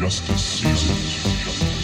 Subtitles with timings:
[0.00, 1.79] Justice seasons.